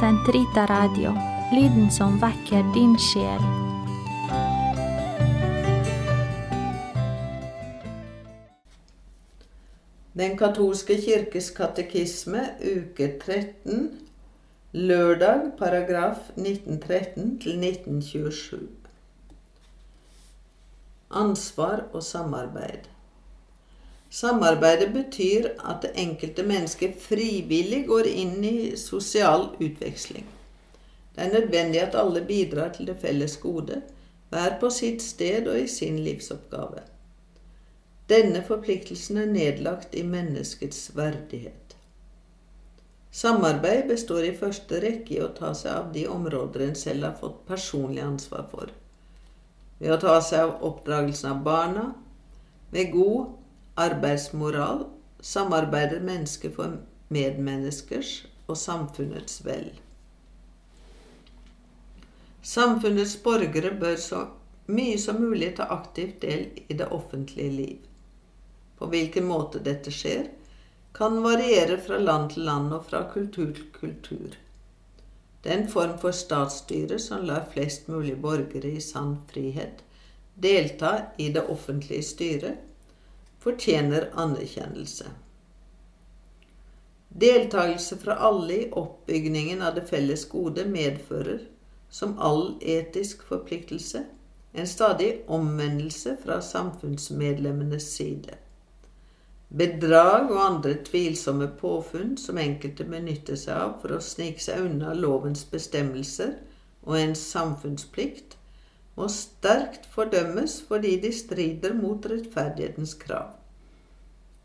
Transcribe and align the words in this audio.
Sentrita 0.00 0.64
Radio, 0.64 1.10
lyden 1.52 1.90
som 1.92 2.14
vekker 2.22 2.64
din 2.72 2.94
sjel. 2.96 3.42
Den 10.16 10.38
katolske 10.40 10.96
kirkes 11.02 11.50
katekisme, 11.52 12.46
uke 12.64 13.10
13, 13.26 13.90
lørdag, 14.72 15.50
paragraf 15.58 16.30
1913 16.32 17.36
til 17.44 17.60
1927. 17.60 18.68
Ansvar 21.10 21.84
og 21.92 22.02
samarbeid. 22.08 22.88
Samarbeidet 24.10 24.90
betyr 24.92 25.52
at 25.62 25.84
det 25.84 25.92
enkelte 25.94 26.42
mennesket 26.42 26.98
frivillig 26.98 27.84
går 27.86 28.08
inn 28.10 28.44
i 28.44 28.76
sosial 28.76 29.52
utveksling. 29.62 30.26
Det 31.14 31.26
er 31.26 31.32
nødvendig 31.32 31.82
at 31.82 31.94
alle 31.94 32.24
bidrar 32.26 32.72
til 32.74 32.90
det 32.90 32.98
felles 33.02 33.36
gode, 33.36 33.82
hver 34.30 34.56
på 34.60 34.70
sitt 34.70 35.02
sted 35.02 35.46
og 35.46 35.60
i 35.60 35.68
sin 35.70 35.98
livsoppgave. 36.02 36.82
Denne 38.10 38.42
forpliktelsen 38.46 39.22
er 39.22 39.30
nedlagt 39.30 39.94
i 39.94 40.02
menneskets 40.02 40.90
verdighet. 40.96 41.76
Samarbeid 43.14 43.88
består 43.88 44.26
i 44.26 44.36
første 44.38 44.78
rekke 44.82 45.16
i 45.16 45.22
å 45.22 45.32
ta 45.34 45.52
seg 45.54 45.70
av 45.70 45.90
de 45.94 46.06
områder 46.10 46.66
en 46.66 46.78
selv 46.78 47.06
har 47.06 47.18
fått 47.18 47.44
personlig 47.46 48.02
ansvar 48.02 48.46
for. 48.50 48.70
Ved 49.78 49.94
å 49.94 49.98
ta 50.02 50.18
seg 50.22 50.46
av 50.46 50.64
oppdragelsen 50.66 51.30
av 51.30 51.44
barna, 51.46 51.84
ved 52.70 52.90
god 52.94 53.39
arbeidsmoral, 53.80 54.84
samarbeider 55.20 56.00
mennesket 56.04 56.54
for 56.56 56.78
medmenneskers 57.12 58.12
og 58.46 58.58
samfunnets 58.58 59.40
vel. 59.46 59.70
Samfunnets 62.42 63.16
borgere 63.24 63.72
bør 63.80 63.96
så 64.00 64.24
mye 64.70 64.98
som 65.02 65.20
mulig 65.20 65.54
ta 65.58 65.66
aktivt 65.74 66.20
del 66.24 66.46
i 66.68 66.76
det 66.76 66.88
offentlige 66.94 67.50
liv. 67.56 67.80
På 68.78 68.88
hvilken 68.88 69.26
måte 69.28 69.60
dette 69.64 69.92
skjer, 69.92 70.30
kan 70.96 71.20
variere 71.22 71.76
fra 71.78 71.98
land 72.00 72.32
til 72.34 72.48
land 72.48 72.72
og 72.74 72.86
fra 72.88 73.04
kultur 73.12 73.52
til 73.54 73.68
kultur. 73.74 74.38
Den 75.44 75.68
form 75.72 75.98
for 76.00 76.16
statsstyre 76.16 76.98
som 77.00 77.24
lar 77.28 77.46
flest 77.52 77.88
mulig 77.88 78.16
borgere 78.20 78.72
i 78.76 78.82
sann 78.84 79.18
frihet 79.30 79.84
delta 80.40 81.02
i 81.16 81.28
det 81.28 81.42
offentlige 81.48 82.02
styret, 82.02 82.54
fortjener 83.40 84.10
anerkjennelse. 84.14 85.10
Deltakelse 87.08 87.96
fra 87.98 88.14
alle 88.14 88.54
i 88.54 88.68
oppbygningen 88.70 89.62
av 89.62 89.74
det 89.74 89.86
felles 89.90 90.24
gode 90.30 90.64
medfører, 90.64 91.40
som 91.90 92.18
all 92.18 92.54
etisk 92.62 93.24
forpliktelse, 93.26 94.04
en 94.52 94.66
stadig 94.66 95.24
omvendelse 95.26 96.16
fra 96.24 96.40
samfunnsmedlemmenes 96.42 97.88
side. 97.96 98.36
Bedrag 99.50 100.30
og 100.30 100.38
andre 100.44 100.76
tvilsomme 100.86 101.48
påfunn 101.58 102.14
som 102.18 102.38
enkelte 102.38 102.86
benytter 102.86 103.38
seg 103.38 103.56
av 103.56 103.72
for 103.82 103.96
å 103.96 104.04
snike 104.04 104.42
seg 104.42 104.62
unna 104.62 104.92
lovens 104.94 105.42
bestemmelser 105.50 106.36
og 106.86 106.98
ens 107.00 107.24
samfunnsplikt, 107.32 108.36
må 109.00 109.08
sterkt 109.12 109.88
fordømmes 109.94 110.60
fordi 110.68 110.96
de 111.02 111.10
strider 111.16 111.74
mot 111.74 112.06
rettferdighetens 112.12 112.94
krav. 113.00 113.34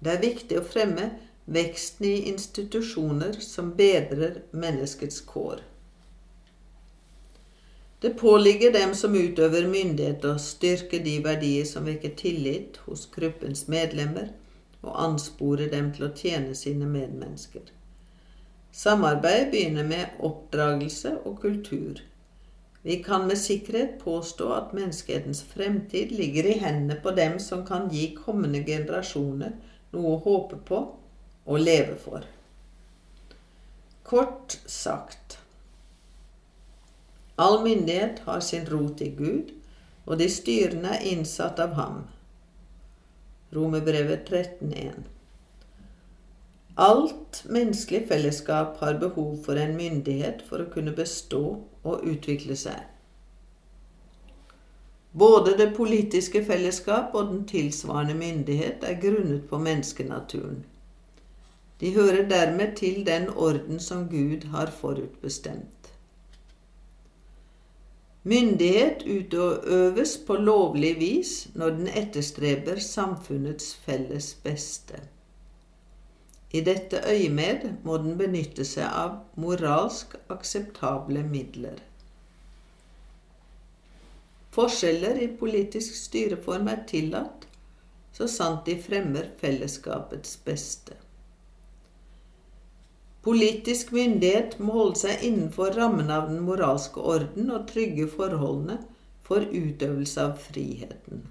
Det 0.00 0.14
er 0.14 0.22
viktig 0.22 0.60
å 0.60 0.66
fremme 0.66 1.10
veksten 1.48 2.06
i 2.06 2.16
institusjoner 2.32 3.40
som 3.44 3.72
bedrer 3.76 4.42
menneskets 4.52 5.20
kår. 5.26 5.62
Det 8.00 8.10
påligger 8.20 8.72
dem 8.72 8.92
som 8.94 9.14
utøver 9.14 9.66
myndighet, 9.66 10.24
å 10.24 10.38
styrke 10.38 11.00
de 11.02 11.16
verdier 11.24 11.64
som 11.66 11.88
vekker 11.88 12.12
tillit 12.20 12.78
hos 12.86 13.08
gruppens 13.10 13.64
medlemmer, 13.66 14.28
og 14.86 14.94
anspore 15.02 15.66
dem 15.72 15.90
til 15.96 16.06
å 16.06 16.12
tjene 16.14 16.54
sine 16.54 16.86
medmennesker. 16.86 17.72
Samarbeid 18.70 19.50
begynner 19.50 19.88
med 19.88 20.20
oppdragelse 20.22 21.16
og 21.26 21.40
kultur. 21.42 21.98
Vi 22.82 23.02
kan 23.02 23.26
med 23.26 23.38
sikkerhet 23.38 23.98
påstå 24.02 24.52
at 24.54 24.72
menneskehetens 24.72 25.42
fremtid 25.42 26.12
ligger 26.14 26.46
i 26.46 26.58
hendene 26.58 27.00
på 27.02 27.10
dem 27.10 27.38
som 27.42 27.66
kan 27.66 27.88
gi 27.90 28.12
kommende 28.14 28.62
generasjoner 28.64 29.56
noe 29.92 30.14
å 30.14 30.22
håpe 30.24 30.60
på 30.68 30.78
og 31.48 31.60
leve 31.60 31.96
for. 31.98 32.24
Kort 34.08 34.60
sagt 34.66 35.38
All 37.38 37.60
myndighet 37.62 38.22
har 38.26 38.40
sin 38.40 38.64
rot 38.66 39.00
i 39.00 39.10
Gud, 39.14 39.52
og 40.06 40.18
de 40.18 40.26
styrende 40.32 40.96
er 40.96 41.04
innsatt 41.12 41.60
av 41.62 41.76
ham. 41.78 42.00
Romerbrevet 43.54 44.26
13,1. 44.30 45.04
Alt 46.78 47.42
menneskelig 47.50 48.04
fellesskap 48.08 48.76
har 48.78 49.00
behov 49.00 49.32
for 49.44 49.58
en 49.58 49.72
myndighet 49.76 50.44
for 50.46 50.62
å 50.62 50.70
kunne 50.70 50.92
bestå 50.94 51.42
og 51.82 52.04
utvikle 52.06 52.54
seg. 52.56 52.84
Både 55.18 55.56
det 55.58 55.72
politiske 55.74 56.44
fellesskap 56.46 57.16
og 57.18 57.32
den 57.32 57.42
tilsvarende 57.50 58.14
myndighet 58.14 58.86
er 58.86 59.00
grunnet 59.02 59.48
på 59.50 59.58
menneskenaturen. 59.58 60.62
De 61.80 61.94
hører 61.94 62.28
dermed 62.30 62.76
til 62.76 63.02
den 63.06 63.28
orden 63.28 63.82
som 63.82 64.06
Gud 64.08 64.46
har 64.54 64.70
forutbestemt. 64.70 65.92
Myndighet 68.22 69.02
utøves 69.02 70.18
på 70.26 70.36
lovlig 70.36 70.94
vis 71.02 71.36
når 71.54 71.78
den 71.82 71.86
etterstreber 71.88 72.78
samfunnets 72.78 73.74
felles 73.82 74.34
beste. 74.44 75.08
I 76.52 76.60
dette 76.64 77.02
øyemed 77.04 77.66
må 77.84 77.98
den 78.00 78.16
benytte 78.18 78.64
seg 78.64 78.88
av 78.88 79.18
moralsk 79.36 80.14
akseptable 80.32 81.22
midler. 81.28 81.82
Forskjeller 84.56 85.20
i 85.22 85.28
politisk 85.40 85.94
styreform 85.94 86.70
er 86.72 86.86
tillatt 86.88 87.44
så 88.16 88.26
sant 88.32 88.64
de 88.66 88.74
fremmer 88.82 89.28
fellesskapets 89.38 90.38
beste. 90.46 90.96
Politisk 93.22 93.92
myndighet 93.92 94.56
må 94.62 94.72
holde 94.72 95.02
seg 95.02 95.24
innenfor 95.28 95.76
rammen 95.76 96.10
av 96.10 96.30
den 96.30 96.40
moralske 96.46 97.02
orden 97.12 97.52
og 97.54 97.66
trygge 97.68 98.08
forholdene 98.10 98.78
for 99.26 99.44
utøvelse 99.44 100.24
av 100.24 100.38
friheten. 100.40 101.26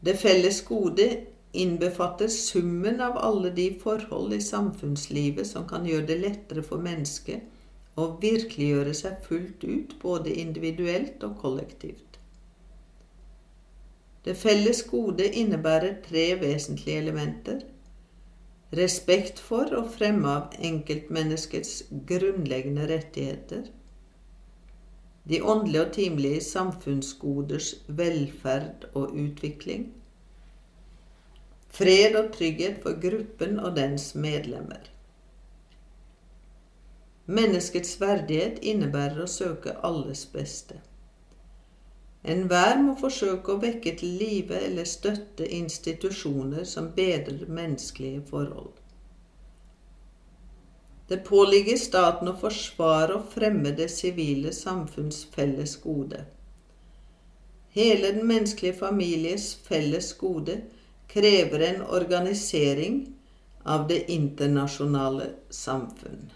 Det 0.00 0.16
felles 0.16 0.62
gode 0.64 1.10
innbefatter 1.52 2.28
summen 2.28 3.00
av 3.00 3.18
alle 3.18 3.50
de 3.50 3.70
forhold 3.82 4.34
i 4.34 4.40
samfunnslivet 4.40 5.46
som 5.46 5.66
kan 5.68 5.86
gjøre 5.86 6.06
det 6.12 6.18
lettere 6.22 6.62
for 6.62 6.82
mennesket 6.82 7.98
å 7.98 8.06
virkeliggjøre 8.22 8.94
seg 8.94 9.18
fullt 9.26 9.64
ut, 9.64 9.96
både 10.02 10.34
individuelt 10.42 11.24
og 11.26 11.36
kollektivt. 11.42 12.18
Det 14.24 14.36
felles 14.36 14.82
gode 14.86 15.26
innebærer 15.26 16.00
tre 16.04 16.26
vesentlige 16.40 17.00
elementer. 17.02 17.60
Respekt 18.76 19.40
for 19.42 19.72
og 19.74 19.88
fremme 19.96 20.28
av 20.30 20.56
enkeltmenneskets 20.62 21.82
grunnleggende 22.06 22.86
rettigheter, 22.90 23.64
de 25.30 25.40
åndelige 25.42 25.82
og 25.84 25.92
timelige 25.94 26.40
samfunnsgoders 26.44 27.74
velferd 27.88 28.86
og 28.94 29.16
utvikling, 29.18 29.88
fred 31.70 32.16
og 32.18 32.32
trygghet 32.34 32.80
for 32.82 32.98
gruppen 33.00 33.60
og 33.60 33.76
dens 33.76 34.14
medlemmer. 34.14 34.90
Menneskets 37.30 38.00
verdighet 38.00 38.58
innebærer 38.66 39.22
å 39.22 39.30
søke 39.30 39.76
alles 39.86 40.24
beste. 40.32 40.80
Enhver 42.26 42.76
må 42.82 42.96
forsøke 43.00 43.54
å 43.54 43.60
vekke 43.62 43.94
til 44.00 44.18
live 44.20 44.58
eller 44.66 44.88
støtte 44.88 45.46
institusjoner 45.46 46.66
som 46.68 46.90
bedrer 46.96 47.46
menneskelige 47.48 48.24
forhold. 48.28 48.74
Det 51.08 51.22
påligger 51.26 51.78
staten 51.80 52.28
å 52.30 52.36
forsvare 52.38 53.16
og 53.16 53.30
fremme 53.32 53.72
det 53.78 53.88
sivile 53.90 54.52
samfunns 54.54 55.24
felles 55.34 55.76
gode. 55.82 56.20
Hele 57.74 58.12
den 58.14 58.26
menneskelige 58.26 58.78
families 58.78 59.54
felles 59.66 60.12
gode 60.18 60.60
krever 61.12 61.60
en 61.60 61.82
organisering 61.82 63.06
av 63.62 63.88
det 63.88 64.12
internasjonale 64.12 65.26
samfunn. 65.50 66.30